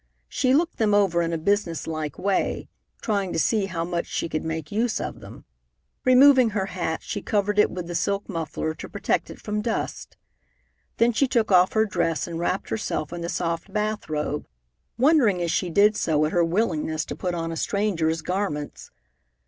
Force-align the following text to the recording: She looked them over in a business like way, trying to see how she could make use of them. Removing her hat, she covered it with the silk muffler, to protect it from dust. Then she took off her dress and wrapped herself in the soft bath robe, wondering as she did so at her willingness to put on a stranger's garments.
She 0.27 0.55
looked 0.55 0.77
them 0.79 0.95
over 0.95 1.21
in 1.21 1.31
a 1.31 1.37
business 1.37 1.85
like 1.85 2.17
way, 2.17 2.67
trying 3.03 3.31
to 3.33 3.37
see 3.37 3.67
how 3.67 4.01
she 4.01 4.27
could 4.27 4.43
make 4.43 4.71
use 4.71 4.99
of 4.99 5.19
them. 5.19 5.45
Removing 6.05 6.49
her 6.57 6.65
hat, 6.73 7.01
she 7.03 7.21
covered 7.21 7.59
it 7.59 7.69
with 7.69 7.85
the 7.85 7.93
silk 7.93 8.27
muffler, 8.27 8.73
to 8.73 8.89
protect 8.89 9.29
it 9.29 9.39
from 9.39 9.61
dust. 9.61 10.17
Then 10.97 11.13
she 11.13 11.27
took 11.27 11.51
off 11.51 11.73
her 11.73 11.85
dress 11.85 12.25
and 12.25 12.39
wrapped 12.39 12.69
herself 12.69 13.13
in 13.13 13.21
the 13.21 13.29
soft 13.29 13.71
bath 13.71 14.09
robe, 14.09 14.47
wondering 14.97 15.39
as 15.39 15.51
she 15.51 15.69
did 15.69 15.95
so 15.95 16.25
at 16.25 16.31
her 16.31 16.43
willingness 16.43 17.05
to 17.05 17.15
put 17.15 17.35
on 17.35 17.51
a 17.51 17.55
stranger's 17.55 18.23
garments. 18.23 18.89